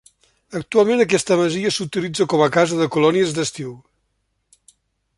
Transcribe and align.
Actualment 0.59 1.03
aquesta 1.03 1.37
masia 1.41 1.73
s'utilitza 1.77 2.27
com 2.35 2.43
a 2.47 2.49
casa 2.57 2.83
de 2.83 2.91
colònies 2.97 3.39
d'estiu. 3.41 3.79